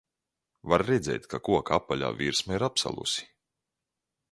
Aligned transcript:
Var 0.71 0.83
redzēt, 0.87 1.27
ka 1.33 1.41
koka 1.49 1.77
apaļā 1.79 2.11
virsma 2.23 2.59
ir 2.59 2.67
apsalusi. 2.71 3.31